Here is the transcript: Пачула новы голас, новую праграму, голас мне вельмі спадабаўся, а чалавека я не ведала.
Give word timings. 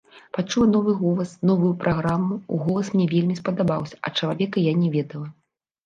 Пачула 0.35 0.67
новы 0.75 0.95
голас, 1.01 1.33
новую 1.51 1.69
праграму, 1.85 2.39
голас 2.65 2.91
мне 2.97 3.07
вельмі 3.15 3.39
спадабаўся, 3.43 3.95
а 4.05 4.17
чалавека 4.27 4.69
я 4.71 4.79
не 4.85 4.95
ведала. 5.01 5.27